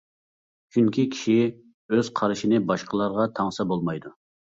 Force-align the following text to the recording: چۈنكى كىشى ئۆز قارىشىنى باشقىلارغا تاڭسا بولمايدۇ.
چۈنكى 0.77 1.05
كىشى 1.17 1.35
ئۆز 1.99 2.11
قارىشىنى 2.23 2.65
باشقىلارغا 2.73 3.33
تاڭسا 3.39 3.71
بولمايدۇ. 3.73 4.21